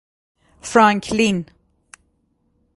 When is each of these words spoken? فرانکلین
فرانکلین 0.61 1.45